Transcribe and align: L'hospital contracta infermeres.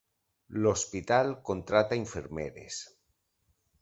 L'hospital 0.61 1.29
contracta 1.49 1.99
infermeres. 2.01 2.81